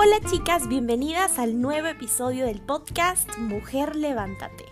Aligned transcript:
Hola 0.00 0.20
chicas, 0.30 0.68
bienvenidas 0.68 1.40
al 1.40 1.60
nuevo 1.60 1.88
episodio 1.88 2.46
del 2.46 2.60
podcast 2.60 3.36
Mujer 3.36 3.96
Levántate. 3.96 4.64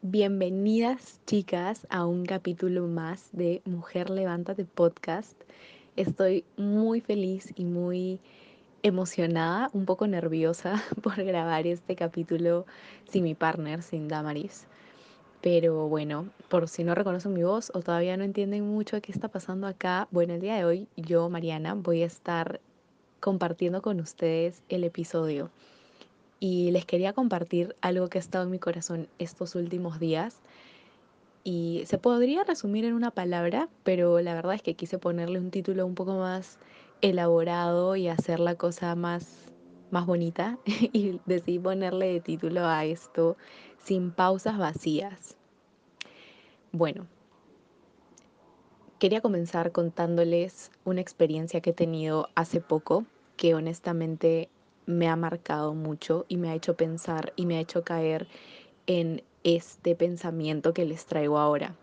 Bienvenidas 0.00 1.20
chicas 1.26 1.86
a 1.90 2.06
un 2.06 2.26
capítulo 2.26 2.88
más 2.88 3.28
de 3.30 3.62
Mujer 3.66 4.10
Levántate 4.10 4.64
podcast. 4.64 5.40
Estoy 5.94 6.44
muy 6.56 7.00
feliz 7.00 7.52
y 7.54 7.62
muy 7.62 8.18
emocionada, 8.82 9.70
un 9.72 9.84
poco 9.84 10.08
nerviosa 10.08 10.82
por 11.04 11.22
grabar 11.22 11.68
este 11.68 11.94
capítulo 11.94 12.66
sin 13.08 13.22
mi 13.22 13.36
partner, 13.36 13.80
sin 13.80 14.08
Damaris. 14.08 14.66
Pero 15.42 15.88
bueno, 15.88 16.28
por 16.48 16.68
si 16.68 16.84
no 16.84 16.94
reconocen 16.94 17.34
mi 17.34 17.42
voz 17.42 17.72
o 17.74 17.80
todavía 17.80 18.16
no 18.16 18.22
entienden 18.22 18.64
mucho 18.64 19.02
qué 19.02 19.10
está 19.10 19.26
pasando 19.26 19.66
acá, 19.66 20.06
bueno, 20.12 20.34
el 20.34 20.40
día 20.40 20.54
de 20.54 20.64
hoy 20.64 20.86
yo, 20.96 21.28
Mariana, 21.28 21.74
voy 21.74 22.04
a 22.04 22.06
estar 22.06 22.60
compartiendo 23.18 23.82
con 23.82 23.98
ustedes 23.98 24.62
el 24.68 24.84
episodio. 24.84 25.50
Y 26.38 26.70
les 26.70 26.86
quería 26.86 27.12
compartir 27.12 27.74
algo 27.80 28.08
que 28.08 28.18
ha 28.18 28.20
estado 28.20 28.44
en 28.44 28.52
mi 28.52 28.60
corazón 28.60 29.08
estos 29.18 29.56
últimos 29.56 29.98
días. 29.98 30.38
Y 31.42 31.82
se 31.86 31.98
podría 31.98 32.44
resumir 32.44 32.84
en 32.84 32.94
una 32.94 33.10
palabra, 33.10 33.68
pero 33.82 34.20
la 34.20 34.34
verdad 34.34 34.54
es 34.54 34.62
que 34.62 34.74
quise 34.74 34.98
ponerle 34.98 35.40
un 35.40 35.50
título 35.50 35.84
un 35.84 35.96
poco 35.96 36.14
más 36.14 36.60
elaborado 37.00 37.96
y 37.96 38.06
hacer 38.06 38.38
la 38.38 38.54
cosa 38.54 38.94
más, 38.94 39.48
más 39.90 40.06
bonita. 40.06 40.58
y 40.66 41.20
decidí 41.26 41.58
ponerle 41.58 42.12
de 42.12 42.20
título 42.20 42.64
a 42.64 42.84
esto 42.84 43.36
sin 43.84 44.12
pausas 44.12 44.58
vacías. 44.58 45.36
Bueno, 46.72 47.06
quería 48.98 49.20
comenzar 49.20 49.72
contándoles 49.72 50.70
una 50.84 51.00
experiencia 51.00 51.60
que 51.60 51.70
he 51.70 51.74
tenido 51.74 52.28
hace 52.34 52.60
poco 52.60 53.04
que 53.36 53.54
honestamente 53.54 54.48
me 54.86 55.08
ha 55.08 55.16
marcado 55.16 55.74
mucho 55.74 56.24
y 56.28 56.36
me 56.36 56.50
ha 56.50 56.54
hecho 56.54 56.76
pensar 56.76 57.32
y 57.36 57.46
me 57.46 57.56
ha 57.56 57.60
hecho 57.60 57.82
caer 57.82 58.26
en 58.86 59.22
este 59.44 59.94
pensamiento 59.94 60.72
que 60.72 60.84
les 60.84 61.06
traigo 61.06 61.38
ahora. 61.38 61.74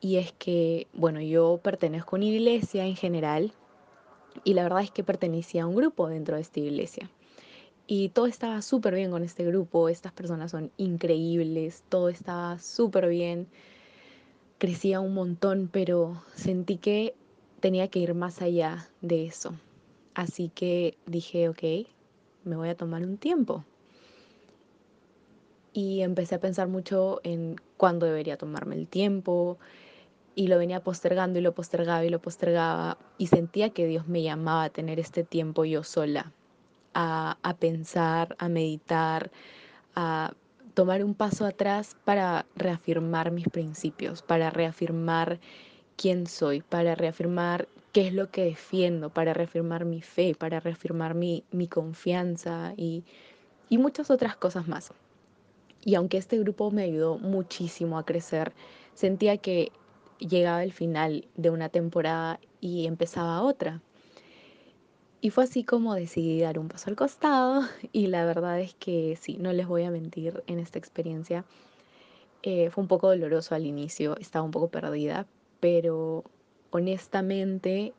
Y 0.00 0.16
es 0.16 0.32
que, 0.32 0.88
bueno, 0.92 1.20
yo 1.20 1.60
pertenezco 1.62 2.16
a 2.16 2.18
una 2.18 2.26
iglesia 2.26 2.84
en 2.84 2.96
general 2.96 3.52
y 4.44 4.54
la 4.54 4.62
verdad 4.62 4.82
es 4.82 4.90
que 4.90 5.04
pertenecía 5.04 5.62
a 5.62 5.66
un 5.66 5.74
grupo 5.74 6.08
dentro 6.08 6.36
de 6.36 6.42
esta 6.42 6.60
iglesia. 6.60 7.10
Y 7.86 8.08
todo 8.08 8.26
estaba 8.26 8.62
súper 8.62 8.94
bien 8.94 9.10
con 9.10 9.22
este 9.22 9.44
grupo, 9.44 9.88
estas 9.88 10.12
personas 10.12 10.50
son 10.50 10.72
increíbles, 10.76 11.84
todo 11.88 12.08
estaba 12.08 12.58
súper 12.58 13.08
bien, 13.08 13.46
crecía 14.58 15.00
un 15.00 15.14
montón, 15.14 15.68
pero 15.72 16.22
sentí 16.34 16.78
que 16.78 17.14
tenía 17.60 17.88
que 17.88 18.00
ir 18.00 18.14
más 18.14 18.42
allá 18.42 18.88
de 19.02 19.26
eso. 19.26 19.54
Así 20.14 20.50
que 20.54 20.98
dije, 21.06 21.48
ok, 21.48 21.62
me 22.44 22.56
voy 22.56 22.70
a 22.70 22.76
tomar 22.76 23.02
un 23.02 23.18
tiempo. 23.18 23.64
Y 25.72 26.00
empecé 26.00 26.36
a 26.36 26.40
pensar 26.40 26.68
mucho 26.68 27.20
en 27.22 27.56
cuándo 27.76 28.06
debería 28.06 28.36
tomarme 28.36 28.74
el 28.74 28.88
tiempo, 28.88 29.58
y 30.36 30.48
lo 30.48 30.58
venía 30.58 30.80
postergando 30.80 31.38
y 31.38 31.42
lo 31.42 31.54
postergaba 31.54 32.04
y 32.04 32.10
lo 32.10 32.20
postergaba 32.20 32.98
y 33.16 33.28
sentía 33.28 33.70
que 33.70 33.86
Dios 33.86 34.06
me 34.06 34.22
llamaba 34.22 34.64
a 34.64 34.70
tener 34.70 35.00
este 35.00 35.24
tiempo 35.24 35.64
yo 35.64 35.82
sola, 35.82 36.32
a, 36.98 37.56
pensar, 37.60 38.34
a 38.38 38.48
meditar, 38.48 39.30
a 39.94 40.32
tomar 40.72 41.04
un 41.04 41.14
paso 41.14 41.44
atrás 41.44 41.94
para 42.04 42.46
reafirmar 42.56 43.30
mis 43.32 43.48
principios, 43.48 44.22
para 44.22 44.48
reafirmar 44.48 45.38
quién 45.96 46.26
soy, 46.26 46.62
para 46.62 46.94
reafirmar 46.94 47.68
qué 47.92 48.08
es 48.08 48.14
lo 48.14 48.30
que 48.30 48.44
defiendo, 48.44 49.10
para 49.10 49.34
reafirmar 49.34 49.84
mi 49.84 50.00
fe, 50.00 50.34
para 50.34 50.58
reafirmar 50.58 51.14
mi, 51.14 51.44
mi 51.50 51.68
confianza 51.68 52.72
y, 52.78 53.04
y 53.68 53.76
muchas 53.76 54.10
otras 54.10 54.36
cosas 54.36 54.66
más. 54.66 54.92
Y 55.84 55.96
aunque 55.96 56.16
este 56.16 56.38
grupo 56.38 56.70
me 56.70 56.82
ayudó 56.82 57.18
muchísimo 57.18 57.98
a 57.98 58.06
crecer, 58.06 58.54
sentía 58.94 59.36
que 59.36 59.70
llegaba 60.18 60.64
el 60.64 60.72
final 60.72 61.28
de 61.36 61.50
una 61.50 61.68
temporada 61.68 62.40
y 62.60 62.86
empezaba 62.86 63.42
otra. 63.42 63.82
Y 65.26 65.30
fue 65.30 65.42
así 65.42 65.64
como 65.64 65.96
decidí 65.96 66.40
dar 66.40 66.56
un 66.56 66.68
paso 66.68 66.88
al 66.88 66.94
costado 66.94 67.62
y 67.92 68.06
la 68.06 68.24
verdad 68.24 68.60
es 68.60 68.74
que 68.74 69.18
sí, 69.20 69.38
no 69.40 69.52
les 69.52 69.66
voy 69.66 69.82
a 69.82 69.90
mentir 69.90 70.44
en 70.46 70.60
esta 70.60 70.78
experiencia. 70.78 71.44
Eh, 72.44 72.70
fue 72.70 72.82
un 72.82 72.86
poco 72.86 73.08
doloroso 73.08 73.56
al 73.56 73.66
inicio, 73.66 74.16
estaba 74.18 74.44
un 74.44 74.52
poco 74.52 74.68
perdida, 74.68 75.26
pero 75.58 76.22
honestamente, 76.70 77.92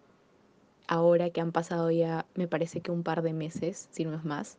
ahora 0.87 1.29
que 1.29 1.41
han 1.41 1.51
pasado 1.51 1.91
ya, 1.91 2.25
me 2.33 2.47
parece 2.47 2.79
que 2.79 2.91
un 2.91 3.03
par 3.03 3.21
de 3.23 3.33
meses, 3.33 3.89
si 3.91 4.05
no 4.05 4.15
es 4.15 4.23
más, 4.23 4.57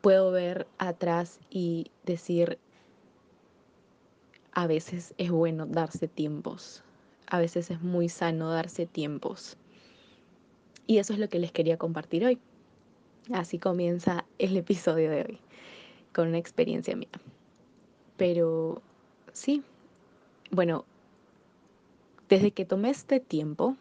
puedo 0.00 0.30
ver 0.30 0.66
atrás 0.78 1.40
y 1.50 1.90
decir, 2.06 2.58
a 4.52 4.66
veces 4.66 5.12
es 5.18 5.30
bueno 5.30 5.66
darse 5.66 6.08
tiempos, 6.08 6.82
a 7.26 7.38
veces 7.38 7.70
es 7.70 7.82
muy 7.82 8.08
sano 8.08 8.48
darse 8.48 8.86
tiempos. 8.86 9.58
Y 10.86 10.98
eso 10.98 11.12
es 11.12 11.18
lo 11.18 11.28
que 11.28 11.38
les 11.38 11.52
quería 11.52 11.76
compartir 11.76 12.24
hoy. 12.24 12.38
Así 13.32 13.58
comienza 13.58 14.26
el 14.38 14.56
episodio 14.56 15.10
de 15.10 15.22
hoy, 15.22 15.38
con 16.12 16.28
una 16.28 16.38
experiencia 16.38 16.94
mía. 16.94 17.08
Pero 18.16 18.82
sí, 19.32 19.62
bueno, 20.50 20.84
desde 22.28 22.50
que 22.50 22.64
tomé 22.64 22.90
este 22.90 23.20
tiempo, 23.20 23.76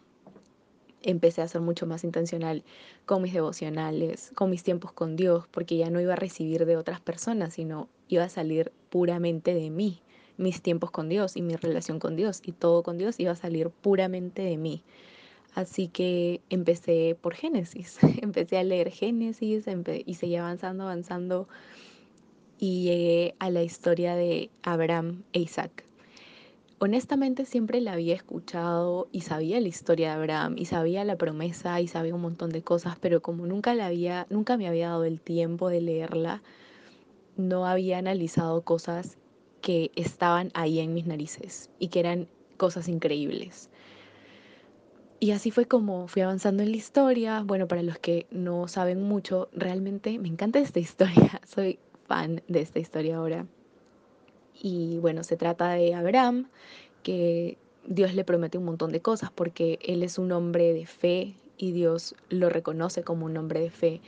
empecé 1.02 1.42
a 1.42 1.48
ser 1.48 1.62
mucho 1.62 1.86
más 1.86 2.04
intencional 2.04 2.64
con 3.06 3.22
mis 3.22 3.34
devocionales, 3.34 4.32
con 4.36 4.50
mis 4.50 4.64
tiempos 4.64 4.92
con 4.94 5.16
Dios, 5.16 5.46
porque 5.52 5.78
ya 5.78 5.90
no 5.90 6.00
iba 6.00 6.14
a 6.14 6.18
recibir 6.18 6.66
de 6.66 6.78
otras 6.78 7.02
personas, 7.02 7.54
sino 7.54 7.90
iba 8.08 8.24
a 8.24 8.30
salir 8.30 8.72
puramente 8.90 9.54
de 9.54 9.70
mí, 9.70 10.02
mis 10.38 10.62
tiempos 10.62 10.90
con 10.92 11.10
Dios 11.10 11.36
y 11.36 11.42
mi 11.42 11.56
relación 11.56 12.00
con 12.00 12.16
Dios, 12.16 12.42
y 12.44 12.54
todo 12.54 12.82
con 12.84 12.98
Dios 12.98 13.20
iba 13.20 13.34
a 13.34 13.36
salir 13.36 13.70
puramente 13.70 14.42
de 14.42 14.58
mí. 14.58 14.84
Así 15.56 15.88
que 15.88 16.42
empecé 16.50 17.16
por 17.20 17.36
Génesis, 17.36 17.98
empecé 18.22 18.58
a 18.58 18.64
leer 18.64 18.90
Génesis 18.90 19.66
y 20.06 20.14
seguí 20.16 20.36
avanzando, 20.36 20.84
avanzando 20.84 21.48
y 22.58 22.84
llegué 22.84 23.36
a 23.40 23.50
la 23.50 23.62
historia 23.62 24.16
de 24.16 24.50
Abraham 24.64 25.24
e 25.34 25.42
Isaac. 25.42 25.84
Honestamente 26.80 27.46
siempre 27.46 27.82
la 27.82 27.94
había 27.94 28.16
escuchado 28.16 29.08
y 29.12 29.22
sabía 29.22 29.62
la 29.62 29.68
historia 29.68 30.10
de 30.10 30.14
Abraham 30.16 30.56
y 30.58 30.66
sabía 30.66 31.06
la 31.06 31.18
promesa 31.18 31.80
y 31.80 31.88
sabía 31.88 32.16
un 32.16 32.22
montón 32.22 32.50
de 32.50 32.62
cosas, 32.62 32.98
pero 33.00 33.22
como 33.22 33.46
nunca 33.46 33.74
la 33.74 33.86
había, 33.86 34.28
nunca 34.30 34.58
me 34.58 34.68
había 34.68 34.90
dado 34.90 35.06
el 35.06 35.22
tiempo 35.22 35.70
de 35.70 35.82
leerla, 35.82 36.42
no 37.38 37.66
había 37.66 38.00
analizado 38.00 38.64
cosas 38.64 39.18
que 39.62 39.92
estaban 39.96 40.52
ahí 40.56 40.80
en 40.80 40.94
mis 40.94 41.06
narices 41.06 41.70
y 41.80 41.88
que 41.88 42.00
eran 42.02 42.28
cosas 42.58 42.88
increíbles. 42.90 43.70
Y 45.24 45.32
así 45.32 45.52
fue 45.52 45.68
como 45.68 46.10
fui 46.10 46.22
avanzando 46.22 46.64
en 46.64 46.72
la 46.72 46.76
historia. 46.76 47.44
Bueno, 47.46 47.66
para 47.66 47.82
los 47.82 47.98
que 47.98 48.28
no 48.30 48.68
saben 48.68 49.02
mucho, 49.02 49.48
realmente 49.54 50.20
me 50.20 50.28
encanta 50.28 50.60
esta 50.60 50.80
historia. 50.82 51.40
Soy 51.48 51.80
fan 52.10 52.42
de 52.50 52.60
esta 52.60 52.80
historia 52.80 53.16
ahora. 53.16 53.48
Y 54.62 54.98
bueno, 54.98 55.24
se 55.24 55.38
trata 55.38 55.70
de 55.70 55.94
Abraham, 55.94 56.50
que 57.04 57.58
Dios 57.88 58.14
le 58.16 58.26
promete 58.26 58.58
un 58.58 58.66
montón 58.66 58.92
de 58.92 59.02
cosas 59.02 59.32
porque 59.32 59.80
él 59.84 60.04
es 60.04 60.18
un 60.18 60.34
hombre 60.34 60.74
de 60.74 60.86
fe 60.86 61.38
y 61.58 61.72
Dios 61.72 62.16
lo 62.28 62.50
reconoce 62.50 63.04
como 63.04 63.26
un 63.26 63.38
hombre 63.38 63.62
de 63.62 63.70
fe. 63.70 64.02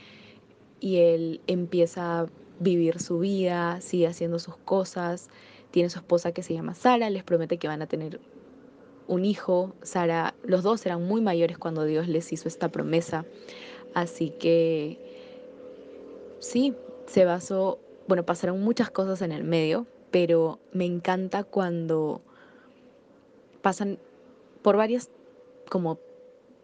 Y 0.80 0.96
él 0.96 1.40
empieza 1.46 2.20
a 2.20 2.26
vivir 2.60 3.00
su 3.00 3.20
vida, 3.20 3.80
sigue 3.80 4.06
haciendo 4.06 4.38
sus 4.38 4.58
cosas. 4.58 5.30
Tiene 5.70 5.88
su 5.88 5.98
esposa 5.98 6.32
que 6.32 6.42
se 6.42 6.52
llama 6.52 6.74
Sara, 6.74 7.08
les 7.08 7.24
promete 7.24 7.56
que 7.56 7.68
van 7.68 7.80
a 7.80 7.86
tener 7.86 8.20
un 9.08 9.24
hijo. 9.24 9.74
Sara, 9.82 10.34
los 10.42 10.62
dos 10.62 10.84
eran 10.86 11.02
muy 11.02 11.20
mayores 11.20 11.58
cuando 11.58 11.84
Dios 11.84 12.08
les 12.08 12.32
hizo 12.32 12.48
esta 12.48 12.68
promesa. 12.68 13.24
Así 13.94 14.30
que 14.30 14.98
sí, 16.38 16.74
se 17.06 17.24
basó, 17.24 17.78
bueno, 18.08 18.24
pasaron 18.24 18.60
muchas 18.62 18.90
cosas 18.90 19.22
en 19.22 19.32
el 19.32 19.44
medio, 19.44 19.86
pero 20.10 20.58
me 20.72 20.84
encanta 20.84 21.44
cuando 21.44 22.20
pasan 23.62 23.98
por 24.62 24.76
varios 24.76 25.08
como 25.70 25.98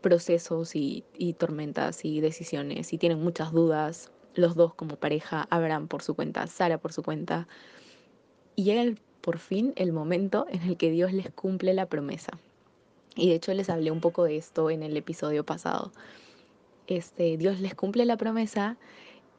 procesos 0.01 0.75
y, 0.75 1.05
y, 1.17 1.35
tormentas 1.35 2.05
y 2.05 2.21
decisiones 2.21 2.93
y 2.93 2.99
tienen 2.99 3.21
muchas 3.23 3.53
dudas, 3.53 4.11
los 4.35 4.55
dos 4.55 4.75
como 4.75 4.97
pareja, 4.97 5.47
Abraham 5.51 5.89
por 5.89 6.03
su 6.03 6.15
cuenta, 6.15 6.47
Sara 6.47 6.79
por 6.79 6.93
su 6.93 7.03
cuenta, 7.03 7.47
y 8.57 8.65
llega 8.65 8.83
el 8.83 8.99
por 9.23 9.39
fin 9.39 9.73
el 9.77 9.93
momento 9.93 10.47
en 10.51 10.63
el 10.63 10.77
que 10.77 10.91
Dios 10.91 11.13
les 11.15 11.31
cumple 11.31 11.73
la 11.73 11.87
promesa. 11.87 12.39
Y 13.15 13.31
de 13.31 13.37
hecho 13.37 13.55
les 13.55 13.71
hablé 13.71 13.91
un 13.91 14.01
poco 14.01 14.25
de 14.25 14.37
esto 14.37 14.69
en 14.69 14.83
el 14.83 14.97
episodio 14.97 15.45
pasado. 15.45 15.93
Este, 16.87 17.39
Dios 17.39 17.61
les 17.61 17.75
cumple 17.75 18.05
la 18.05 18.17
promesa 18.17 18.77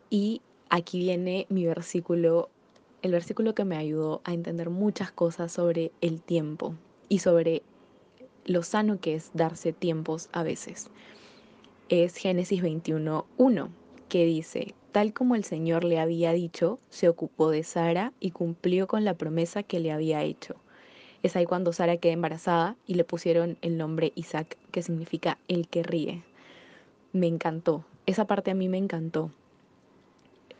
y 0.09 0.41
aquí 0.69 0.99
viene 0.99 1.45
mi 1.49 1.65
versículo, 1.65 2.49
el 3.01 3.11
versículo 3.11 3.53
que 3.53 3.65
me 3.65 3.77
ayudó 3.77 4.21
a 4.23 4.33
entender 4.33 4.69
muchas 4.69 5.11
cosas 5.11 5.51
sobre 5.51 5.91
el 6.01 6.21
tiempo 6.21 6.75
y 7.09 7.19
sobre 7.19 7.61
lo 8.45 8.63
sano 8.63 8.99
que 8.99 9.15
es 9.15 9.31
darse 9.33 9.73
tiempos 9.73 10.29
a 10.31 10.43
veces. 10.43 10.89
Es 11.89 12.15
Génesis 12.15 12.63
21.1, 12.63 13.69
que 14.07 14.25
dice, 14.25 14.73
tal 14.93 15.11
como 15.11 15.35
el 15.35 15.43
Señor 15.43 15.83
le 15.83 15.99
había 15.99 16.31
dicho, 16.33 16.79
se 16.89 17.09
ocupó 17.09 17.49
de 17.49 17.63
Sara 17.63 18.13
y 18.19 18.29
cumplió 18.29 18.87
con 18.87 19.03
la 19.03 19.15
promesa 19.15 19.63
que 19.63 19.79
le 19.79 19.91
había 19.91 20.21
hecho. 20.21 20.55
Es 21.23 21.35
ahí 21.35 21.45
cuando 21.45 21.73
Sara 21.73 21.97
queda 21.97 22.13
embarazada 22.13 22.75
y 22.85 22.93
le 22.93 23.03
pusieron 23.03 23.57
el 23.61 23.75
nombre 23.75 24.13
Isaac, 24.15 24.55
que 24.71 24.83
significa 24.83 25.39
el 25.47 25.67
que 25.67 25.81
ríe. 25.81 26.23
Me 27.11 27.25
encantó, 27.25 27.83
esa 28.05 28.25
parte 28.25 28.51
a 28.51 28.55
mí 28.55 28.69
me 28.69 28.77
encantó. 28.77 29.31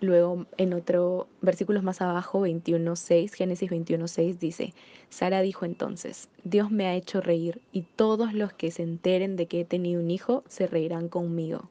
Luego, 0.02 0.48
en 0.58 0.74
otro 0.74 1.28
versículos 1.42 1.84
más 1.84 2.02
abajo, 2.02 2.42
21.6, 2.48 3.34
Génesis 3.34 3.70
21.6 3.70 4.40
dice, 4.40 4.74
Sara 5.10 5.42
dijo 5.42 5.64
entonces, 5.64 6.28
Dios 6.44 6.72
me 6.72 6.88
ha 6.88 6.96
hecho 6.96 7.22
reír 7.22 7.62
y 7.72 7.84
todos 7.84 8.34
los 8.34 8.52
que 8.52 8.72
se 8.72 8.82
enteren 8.82 9.36
de 9.36 9.46
que 9.46 9.62
he 9.62 9.66
tenido 9.66 10.02
un 10.02 10.10
hijo 10.10 10.44
se 10.50 10.66
reirán 10.66 11.08
conmigo. 11.08 11.70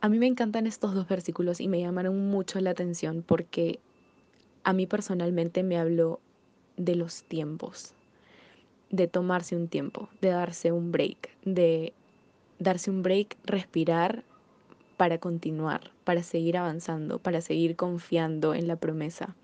A 0.00 0.08
mí 0.08 0.18
me 0.18 0.26
encantan 0.26 0.66
estos 0.66 0.94
dos 0.94 1.06
versículos 1.06 1.60
y 1.60 1.68
me 1.68 1.80
llamaron 1.80 2.30
mucho 2.30 2.58
la 2.60 2.70
atención 2.70 3.22
porque 3.26 3.80
a 4.64 4.72
mí 4.72 4.86
personalmente 4.86 5.62
me 5.62 5.78
habló 5.78 6.20
de 6.76 6.94
los 6.94 7.22
tiempos, 7.24 7.92
de 8.90 9.08
tomarse 9.08 9.56
un 9.56 9.68
tiempo, 9.68 10.08
de 10.20 10.30
darse 10.30 10.72
un 10.72 10.90
break, 10.90 11.30
de 11.44 11.92
darse 12.58 12.90
un 12.90 13.02
break, 13.02 13.36
respirar 13.44 14.24
para 14.96 15.18
continuar, 15.18 15.90
para 16.04 16.22
seguir 16.22 16.56
avanzando, 16.56 17.18
para 17.18 17.40
seguir 17.40 17.76
confiando 17.76 18.54
en 18.54 18.68
la 18.68 18.76
promesa. 18.76 19.34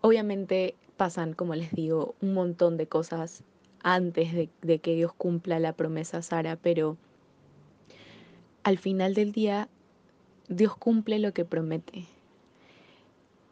Obviamente 0.00 0.74
pasan, 0.96 1.32
como 1.32 1.54
les 1.54 1.72
digo, 1.72 2.14
un 2.20 2.34
montón 2.34 2.76
de 2.76 2.86
cosas 2.86 3.42
antes 3.82 4.32
de, 4.62 4.78
que 4.78 4.94
Dios 4.94 5.12
cumpla 5.12 5.58
la 5.58 5.72
promesa 5.72 6.22
Sara, 6.22 6.56
pero 6.56 6.96
al 8.64 8.78
final 8.78 9.14
del 9.14 9.32
día 9.32 9.68
Dios 10.48 10.76
cumple 10.76 11.18
lo 11.18 11.32
que 11.32 11.44
promete. 11.44 12.06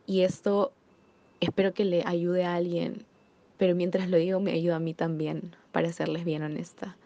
Y 0.06 0.22
esto 0.22 0.72
espero 1.40 1.72
que 1.74 1.84
le 1.84 2.02
ayude 2.04 2.44
a 2.44 2.54
alguien, 2.54 3.04
pero 3.58 3.74
mientras 3.74 4.08
lo 4.08 4.16
digo 4.16 4.40
me 4.40 4.52
ayuda 4.52 4.76
a 4.76 4.80
mí 4.80 4.94
también, 4.94 5.54
para 5.70 5.92
serles 5.92 6.24
bien 6.24 6.42
honesta. 6.42 6.96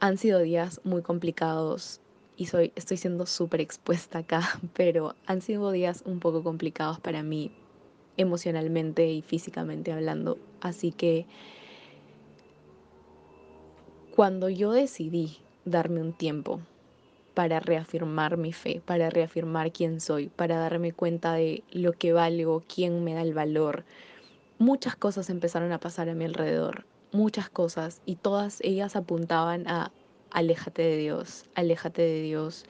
Han 0.00 0.18
sido 0.18 0.40
días 0.40 0.80
muy 0.84 1.02
complicados 1.02 2.00
y 2.36 2.46
soy, 2.46 2.72
estoy 2.74 2.96
siendo 2.96 3.26
súper 3.26 3.60
expuesta 3.60 4.18
acá, 4.18 4.58
pero 4.74 5.14
han 5.26 5.42
sido 5.42 5.70
días 5.70 6.02
un 6.06 6.20
poco 6.20 6.42
complicados 6.42 6.98
para 7.00 7.22
mí 7.22 7.52
emocionalmente 8.16 9.06
y 9.10 9.22
físicamente 9.22 9.92
hablando. 9.92 10.38
Así 10.60 10.90
que 10.90 11.26
cuando 14.14 14.48
yo 14.48 14.72
decidí 14.72 15.38
darme 15.66 16.00
un 16.00 16.14
tiempo 16.14 16.60
para 17.34 17.60
reafirmar 17.60 18.38
mi 18.38 18.54
fe, 18.54 18.80
para 18.86 19.10
reafirmar 19.10 19.70
quién 19.72 20.00
soy, 20.00 20.28
para 20.28 20.56
darme 20.58 20.92
cuenta 20.92 21.34
de 21.34 21.62
lo 21.70 21.92
que 21.92 22.14
valgo, 22.14 22.62
quién 22.66 23.04
me 23.04 23.12
da 23.12 23.20
el 23.20 23.34
valor, 23.34 23.84
muchas 24.58 24.96
cosas 24.96 25.28
empezaron 25.28 25.72
a 25.72 25.80
pasar 25.80 26.08
a 26.08 26.14
mi 26.14 26.24
alrededor 26.24 26.86
muchas 27.16 27.48
cosas 27.48 28.02
y 28.04 28.16
todas 28.16 28.60
ellas 28.62 28.96
apuntaban 28.96 29.66
a 29.68 29.90
aléjate 30.30 30.82
de 30.82 30.96
Dios, 30.98 31.46
aléjate 31.54 32.02
de 32.02 32.22
Dios, 32.22 32.64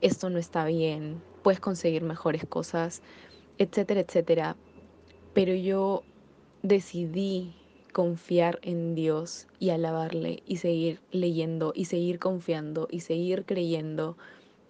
esto 0.00 0.28
no 0.28 0.38
está 0.38 0.66
bien, 0.66 1.22
puedes 1.42 1.60
conseguir 1.60 2.02
mejores 2.02 2.44
cosas, 2.46 3.02
etcétera, 3.58 4.00
etcétera. 4.00 4.56
Pero 5.34 5.54
yo 5.54 6.02
decidí 6.62 7.54
confiar 7.92 8.58
en 8.62 8.94
Dios 8.94 9.46
y 9.58 9.70
alabarle 9.70 10.42
y 10.46 10.56
seguir 10.56 11.00
leyendo 11.10 11.72
y 11.74 11.86
seguir 11.86 12.18
confiando 12.18 12.88
y 12.90 13.00
seguir 13.00 13.44
creyendo 13.44 14.16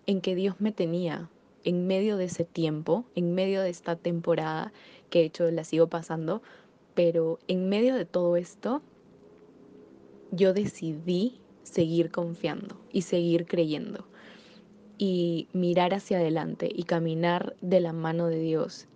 en 0.07 0.21
que 0.21 0.35
Dios 0.35 0.61
me 0.61 0.73
tenía 0.73 1.29
en 1.65 1.87
medio 1.87 2.17
de 2.17 2.25
ese 2.25 2.45
tiempo, 2.45 3.05
en 3.15 3.35
medio 3.35 3.63
de 3.63 3.71
esta 3.71 3.97
temporada 3.97 4.73
que 5.11 5.21
de 5.21 5.25
hecho 5.27 5.51
la 5.51 5.65
sigo 5.65 5.89
pasando, 5.89 6.43
pero 6.95 7.39
en 7.49 7.69
medio 7.69 7.95
de 7.95 8.05
todo 8.05 8.37
esto, 8.37 8.83
yo 10.31 10.53
decidí 10.53 11.39
seguir 11.63 12.11
confiando 12.11 12.77
y 12.93 13.03
seguir 13.03 13.47
creyendo. 13.47 14.05
Y 14.97 15.47
mirar 15.53 15.95
hacia 15.95 16.19
adelante 16.19 16.69
y 16.75 16.83
caminar 16.83 17.55
de 17.61 17.81
la 17.81 17.93
mano 17.93 18.27
de 18.27 18.41
Dios. 18.41 18.89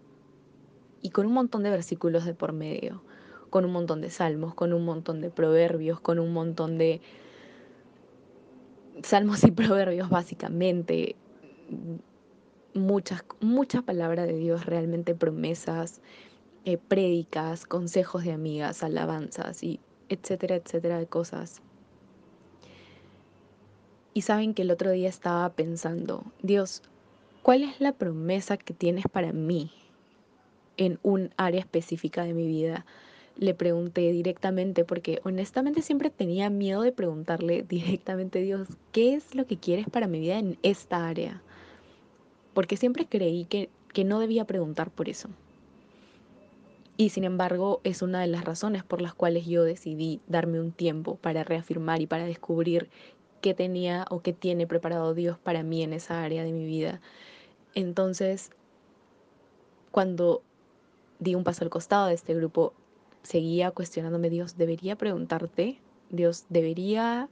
Y 1.00 1.10
con 1.10 1.26
un 1.26 1.32
montón 1.32 1.62
de 1.62 1.70
versículos 1.70 2.24
de 2.24 2.34
por 2.34 2.52
medio, 2.52 3.02
con 3.52 3.66
un 3.66 3.72
montón 3.72 4.00
de 4.00 4.08
salmos, 4.08 4.54
con 4.54 4.72
un 4.72 4.82
montón 4.82 5.20
de 5.20 5.28
proverbios, 5.28 6.00
con 6.00 6.18
un 6.18 6.32
montón 6.32 6.78
de 6.78 7.02
salmos 9.02 9.44
y 9.44 9.50
proverbios 9.52 10.08
básicamente, 10.08 11.16
muchas, 12.72 13.22
muchas 13.40 13.82
palabras 13.82 14.26
de 14.26 14.36
Dios, 14.38 14.64
realmente 14.64 15.14
promesas 15.14 16.00
eh, 16.64 16.78
prédicas, 16.78 17.66
consejos 17.66 18.24
de 18.24 18.32
amigas, 18.32 18.82
alabanzas 18.82 19.62
y 19.62 19.80
etcétera, 20.08 20.56
etcétera 20.56 20.98
de 20.98 21.06
cosas. 21.06 21.60
Y 24.14 24.22
saben 24.22 24.54
que 24.54 24.62
el 24.62 24.70
otro 24.70 24.92
día 24.92 25.10
estaba 25.10 25.50
pensando, 25.50 26.24
Dios, 26.40 26.80
¿cuál 27.42 27.64
es 27.64 27.82
la 27.82 27.92
promesa 27.92 28.56
que 28.56 28.72
tienes 28.72 29.04
para 29.12 29.34
mí 29.34 29.70
en 30.78 30.98
un 31.02 31.34
área 31.36 31.60
específica 31.60 32.24
de 32.24 32.32
mi 32.32 32.46
vida? 32.46 32.86
Le 33.36 33.54
pregunté 33.54 34.12
directamente 34.12 34.84
porque 34.84 35.20
honestamente 35.24 35.82
siempre 35.82 36.10
tenía 36.10 36.50
miedo 36.50 36.82
de 36.82 36.92
preguntarle 36.92 37.62
directamente, 37.68 38.40
Dios, 38.40 38.68
¿qué 38.92 39.14
es 39.14 39.34
lo 39.34 39.46
que 39.46 39.56
quieres 39.58 39.88
para 39.88 40.06
mi 40.06 40.20
vida 40.20 40.38
en 40.38 40.58
esta 40.62 41.08
área? 41.08 41.42
Porque 42.54 42.76
siempre 42.76 43.06
creí 43.06 43.44
que, 43.46 43.70
que 43.92 44.04
no 44.04 44.18
debía 44.20 44.44
preguntar 44.44 44.90
por 44.90 45.08
eso. 45.08 45.28
Y 46.96 47.08
sin 47.08 47.24
embargo 47.24 47.80
es 47.84 48.02
una 48.02 48.20
de 48.20 48.26
las 48.26 48.44
razones 48.44 48.84
por 48.84 49.00
las 49.00 49.14
cuales 49.14 49.46
yo 49.46 49.64
decidí 49.64 50.20
darme 50.28 50.60
un 50.60 50.72
tiempo 50.72 51.16
para 51.16 51.42
reafirmar 51.42 52.02
y 52.02 52.06
para 52.06 52.26
descubrir 52.26 52.90
qué 53.40 53.54
tenía 53.54 54.06
o 54.10 54.20
qué 54.20 54.32
tiene 54.32 54.66
preparado 54.66 55.14
Dios 55.14 55.38
para 55.38 55.62
mí 55.62 55.82
en 55.82 55.94
esa 55.94 56.22
área 56.22 56.44
de 56.44 56.52
mi 56.52 56.64
vida. 56.64 57.00
Entonces, 57.74 58.50
cuando 59.90 60.42
di 61.18 61.34
un 61.34 61.44
paso 61.44 61.64
al 61.64 61.70
costado 61.70 62.06
de 62.06 62.14
este 62.14 62.34
grupo, 62.34 62.74
seguía 63.22 63.70
cuestionándome, 63.70 64.30
Dios, 64.30 64.56
debería 64.56 64.96
preguntarte, 64.96 65.78
Dios, 66.10 66.44
debería 66.48 67.28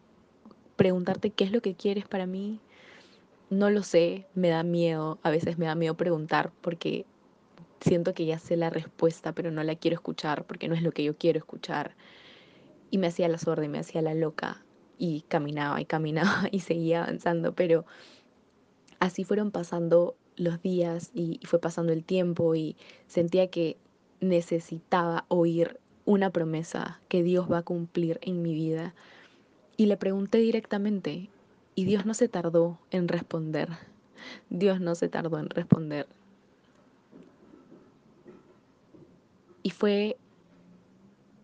preguntarte 0.76 1.30
qué 1.30 1.44
es 1.44 1.52
lo 1.52 1.61
que 1.61 1.75
quieres 1.75 2.06
para 2.06 2.26
mí. 2.26 2.61
No 3.50 3.68
lo 3.70 3.82
sé, 3.82 4.26
me 4.35 4.49
da 4.49 4.62
miedo, 4.62 5.18
a 5.23 5.30
veces 5.30 5.59
me 5.59 5.66
da 5.66 5.75
miedo 5.75 5.94
preguntar 5.97 6.52
porque 6.61 7.04
siento 7.80 8.14
que 8.14 8.26
ya 8.26 8.38
sé 8.38 8.56
la 8.56 8.70
respuesta, 8.70 9.32
pero 9.32 9.50
no 9.50 9.62
la 9.64 9.75
quiero 9.75 9.94
escuchar 9.94 10.44
porque 10.44 10.68
no 10.68 10.75
es 10.75 10.82
lo 10.82 10.92
que 10.92 11.04
yo 11.04 11.16
quiero 11.16 11.38
escuchar. 11.38 11.94
Y 12.90 12.99
me 12.99 13.09
hacía 13.09 13.28
la 13.28 13.38
sorda 13.38 13.64
y 13.64 13.68
me 13.68 13.78
hacía 13.78 14.02
la 14.02 14.14
loca 14.14 14.64
y 14.99 15.23
caminaba 15.23 15.80
y 15.80 15.87
caminaba 15.87 16.49
y 16.52 16.61
seguía 16.61 17.02
avanzando, 17.02 17.54
pero 17.54 17.85
así 19.00 19.25
fueron 19.25 19.50
pasando 19.50 20.14
los 20.37 20.62
días 20.62 21.11
y, 21.14 21.40
fue 21.44 21.59
pasando 21.59 21.92
el 21.92 22.04
tiempo 22.04 22.54
y 22.54 22.76
sentía 23.06 23.50
que 23.50 23.76
necesitaba 24.21 25.25
oír 25.29 25.79
una 26.05 26.31
promesa 26.31 27.00
que 27.09 27.23
Dios 27.23 27.50
va 27.50 27.59
a 27.59 27.62
cumplir 27.62 28.19
en 28.23 28.43
mi 28.43 28.55
vida. 28.55 28.95
Y 29.77 29.87
le 29.87 29.97
pregunté 29.97 30.39
directamente 30.39 31.31
y 31.75 31.85
Dios 31.85 32.05
no 32.05 32.15
se 32.15 32.29
tardó 32.29 32.79
en 32.91 33.09
responder. 33.09 33.69
Dios 34.50 34.81
no 34.81 34.95
se 34.95 35.09
tardó 35.09 35.39
en 35.39 35.49
responder. 35.49 36.07
Y 39.62 39.71
fue 39.71 40.17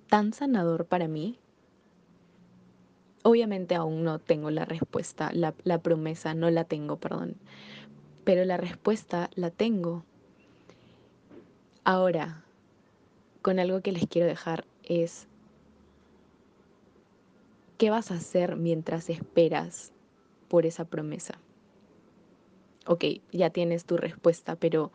tan 0.08 0.32
sanador 0.32 0.86
para 0.86 1.08
mí. 1.08 1.38
Obviamente 3.22 3.74
aún 3.74 4.04
no 4.04 4.18
tengo 4.18 4.50
la 4.50 4.64
respuesta, 4.64 5.30
la, 5.32 5.52
promesa 5.78 6.34
no 6.34 6.50
la 6.50 6.64
tengo, 6.64 6.96
perdón. 6.96 7.36
Pero 8.24 8.44
la 8.44 8.56
respuesta 8.56 9.30
la 9.34 9.50
tengo. 9.50 10.04
Ahora, 11.84 12.44
con 13.46 13.60
algo 13.60 13.80
que 13.80 13.92
les 13.92 14.08
quiero 14.08 14.26
dejar 14.26 14.64
es, 14.82 15.28
¿qué 17.78 17.90
vas 17.90 18.10
a 18.10 18.14
hacer 18.14 18.56
mientras 18.56 19.08
esperas 19.08 19.92
por 20.48 20.66
esa 20.66 20.84
promesa? 20.84 21.38
Ok, 22.88 23.04
ya 23.30 23.50
tienes 23.50 23.84
tu 23.84 23.98
respuesta, 23.98 24.56
pero 24.56 24.90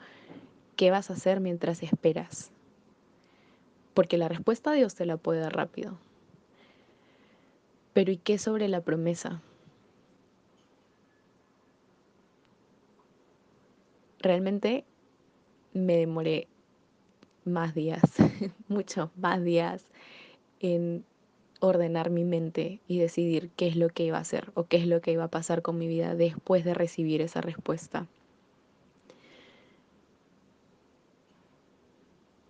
¿qué 0.75 0.91
vas 0.91 1.10
a 1.10 1.13
hacer 1.13 1.39
mientras 1.39 1.81
esperas? 1.81 2.51
porque 3.93 4.17
la 4.17 4.27
respuesta 4.27 4.74
Dios 4.74 4.96
te 4.96 5.05
la 5.05 5.15
puede 5.15 5.39
dar 5.39 5.55
rápido. 5.55 5.98
Pero 7.93 8.12
¿y 8.12 8.17
qué 8.17 8.38
sobre 8.38 8.67
la 8.67 8.81
promesa? 8.81 9.41
Realmente 14.20 14.84
me 15.74 15.96
demoré 15.96 16.50
más 17.45 17.74
días, 17.74 18.01
muchos 18.67 19.10
más 19.17 19.43
días 19.43 19.86
en 20.60 21.03
ordenar 21.60 22.10
mi 22.10 22.24
mente 22.24 22.79
y 22.88 22.98
decidir 22.98 23.51
qué 23.55 23.67
es 23.67 23.75
lo 23.75 23.89
que 23.89 24.03
iba 24.03 24.17
a 24.17 24.21
hacer 24.21 24.51
o 24.55 24.65
qué 24.65 24.77
es 24.77 24.88
lo 24.88 25.01
que 25.01 25.12
iba 25.12 25.25
a 25.25 25.29
pasar 25.29 25.62
con 25.62 25.77
mi 25.77 25.88
vida 25.88 26.15
después 26.15 26.65
de 26.65 26.74
recibir 26.74 27.21
esa 27.21 27.41
respuesta. 27.41 28.07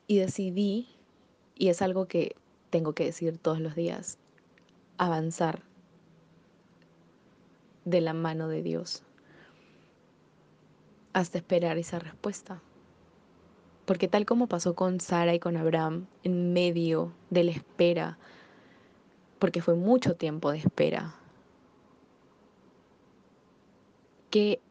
Y 0.08 0.18
decidí, 0.18 0.88
y 1.56 1.70
es 1.70 1.82
algo 1.82 2.06
que 2.08 2.36
tengo 2.70 2.94
que 2.94 3.06
decir 3.06 3.38
todos 3.38 3.60
los 3.60 3.76
días, 3.76 4.18
avanzar 4.98 5.64
de 7.86 8.02
la 8.02 8.14
mano 8.14 8.48
de 8.48 8.62
Dios 8.62 9.04
hasta 11.14 11.38
esperar 11.38 11.78
esa 11.78 12.00
respuesta. 12.00 12.62
Porque 13.92 14.08
tal 14.08 14.26
como 14.26 14.48
pasó 14.48 14.74
con 14.74 15.02
Sara 15.02 15.36
y 15.36 15.40
con 15.40 15.58
Abraham, 15.58 16.08
en 16.24 16.54
medio 16.54 17.12
de 17.30 17.44
la 17.44 17.52
espera, 17.52 18.18
porque 19.38 19.62
fue 19.62 19.76
mucho 19.76 20.16
tiempo 20.16 20.50
de 20.50 20.60
espera. 20.60 21.14
¿Qué, 24.30 24.62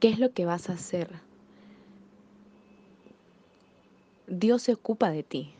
qué 0.00 0.08
es 0.08 0.18
lo 0.18 0.32
que 0.32 0.44
vas 0.44 0.70
a 0.70 0.72
hacer? 0.72 1.20
Dios 4.26 4.62
se 4.62 4.72
ocupa 4.72 5.12
de 5.12 5.22
ti. 5.22 5.54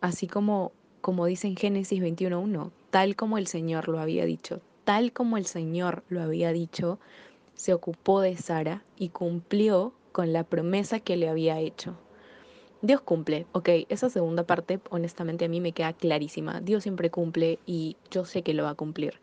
Así 0.00 0.26
como, 0.26 0.72
como 1.02 1.26
dice 1.26 1.46
en 1.46 1.54
Génesis 1.54 2.02
21.1, 2.02 2.72
tal 2.90 3.14
como 3.14 3.38
el 3.38 3.46
Señor 3.46 3.86
lo 3.88 4.00
había 4.00 4.24
dicho, 4.24 4.60
tal 4.82 5.12
como 5.12 5.36
el 5.36 5.46
Señor 5.46 6.02
lo 6.08 6.20
había 6.20 6.50
dicho, 6.50 6.98
se 7.54 7.72
ocupó 7.72 8.22
de 8.22 8.36
Sara 8.36 8.82
y 8.96 9.10
cumplió 9.10 9.92
con 10.12 10.32
la 10.32 10.44
promesa 10.44 11.00
que 11.00 11.16
le 11.16 11.28
había 11.28 11.58
hecho. 11.58 11.96
Dios 12.82 13.00
cumple, 13.00 13.46
ok, 13.52 13.68
esa 13.88 14.10
segunda 14.10 14.44
parte 14.44 14.80
honestamente 14.90 15.44
a 15.44 15.48
mí 15.48 15.60
me 15.60 15.72
queda 15.72 15.92
clarísima. 15.92 16.60
Dios 16.60 16.82
siempre 16.82 17.10
cumple 17.10 17.60
y 17.64 17.96
yo 18.10 18.24
sé 18.24 18.42
que 18.42 18.54
lo 18.54 18.64
va 18.64 18.70
a 18.70 18.74
cumplir, 18.74 19.14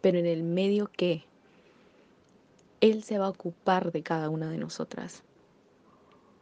pero 0.00 0.18
en 0.18 0.26
el 0.26 0.44
medio 0.44 0.88
que 0.96 1.24
Él 2.80 3.02
se 3.02 3.18
va 3.18 3.26
a 3.26 3.30
ocupar 3.30 3.90
de 3.90 4.02
cada 4.02 4.30
una 4.30 4.50
de 4.50 4.58
nosotras. 4.58 5.24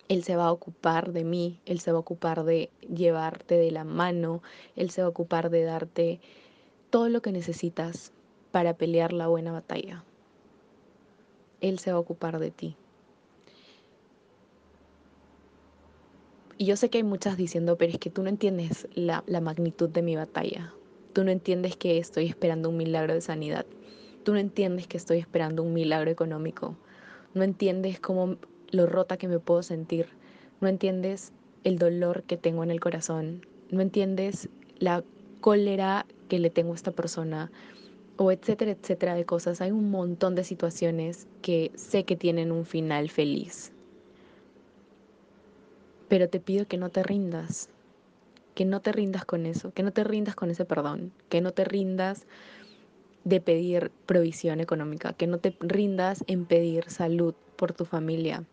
Él 0.08 0.22
se 0.22 0.36
va 0.36 0.44
a 0.44 0.52
ocupar 0.52 1.12
de 1.12 1.24
mí, 1.24 1.60
Él 1.64 1.80
se 1.80 1.92
va 1.92 1.96
a 1.96 2.00
ocupar 2.00 2.44
de 2.44 2.70
llevarte 2.94 3.56
de 3.56 3.70
la 3.70 3.84
mano, 3.84 4.42
Él 4.76 4.90
se 4.90 5.00
va 5.00 5.06
a 5.06 5.10
ocupar 5.10 5.50
de 5.50 5.64
darte 5.64 6.20
todo 6.90 7.08
lo 7.08 7.22
que 7.22 7.32
necesitas 7.32 8.12
para 8.52 8.74
pelear 8.74 9.12
la 9.12 9.28
buena 9.28 9.50
batalla. 9.50 10.04
Él 11.60 11.78
se 11.78 11.90
va 11.90 11.96
a 11.96 12.00
ocupar 12.00 12.38
de 12.38 12.50
ti. 12.50 12.76
Y 16.58 16.64
yo 16.64 16.76
sé 16.76 16.88
que 16.88 16.98
hay 16.98 17.04
muchas 17.04 17.36
diciendo, 17.36 17.76
pero 17.76 17.92
es 17.92 17.98
que 17.98 18.08
tú 18.08 18.22
no 18.22 18.30
entiendes 18.30 18.88
la, 18.94 19.22
magnitud 19.42 19.90
de 19.90 20.00
mi 20.00 20.16
batalla. 20.16 20.72
Tú 21.12 21.22
no 21.22 21.30
entiendes 21.30 21.76
que 21.76 21.98
estoy 21.98 22.26
esperando 22.26 22.70
un 22.70 22.78
milagro 22.78 23.12
de 23.12 23.20
sanidad. 23.20 23.66
Tú 24.24 24.32
no 24.32 24.38
entiendes 24.38 24.86
que 24.86 24.96
estoy 24.96 25.18
esperando 25.18 25.62
un 25.62 25.74
milagro 25.74 26.10
económico. 26.10 26.74
No 27.34 27.42
entiendes 27.42 28.00
cómo 28.00 28.36
lo 28.70 28.86
rota 28.86 29.18
que 29.18 29.28
me 29.28 29.38
puedo 29.38 29.62
sentir. 29.62 30.06
No 30.62 30.68
entiendes 30.68 31.32
el 31.64 31.78
dolor 31.78 32.22
que 32.22 32.38
tengo 32.38 32.64
en 32.64 32.70
el 32.70 32.80
corazón. 32.80 33.44
No 33.70 33.82
entiendes 33.82 34.48
la 34.78 35.04
cólera 35.42 36.06
que 36.28 36.38
le 36.38 36.48
tengo 36.48 36.72
a 36.72 36.76
esta 36.76 36.92
persona. 36.92 37.50
O 38.16 38.32
etcétera, 38.32 38.70
etcétera 38.70 39.14
de 39.14 39.26
cosas. 39.26 39.60
Hay 39.60 39.72
un 39.72 39.90
montón 39.90 40.34
de 40.34 40.42
situaciones 40.42 41.28
que 41.42 41.70
sé 41.74 42.04
que 42.04 42.16
tienen 42.16 42.50
un 42.50 42.64
final 42.64 43.10
feliz 43.10 43.75
pero 46.08 46.28
te 46.28 46.40
pido 46.40 46.66
que 46.66 46.78
no 46.78 46.90
te 46.90 47.02
rindas, 47.02 47.68
que 48.54 48.64
no 48.64 48.80
te 48.80 48.92
rindas 48.92 49.24
con 49.24 49.46
eso, 49.46 49.72
que 49.72 49.82
no 49.82 49.92
te 49.92 50.04
rindas 50.04 50.34
con 50.34 50.50
ese 50.50 50.64
perdón, 50.64 51.12
que 51.28 51.40
no 51.40 51.52
te 51.52 51.64
rindas 51.64 52.26
de 53.24 53.40
pedir 53.40 53.90
provisión 54.06 54.60
económica, 54.60 55.12
que 55.12 55.26
no 55.26 55.38
te 55.38 55.54
rindas 55.60 56.24
en 56.26 56.46
pedir 56.46 56.88
salud 56.90 57.34
por 57.56 57.72
tu 57.72 57.84
familia. 57.84 58.44